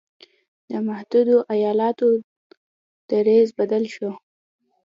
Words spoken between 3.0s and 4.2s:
دریځ بدل شو.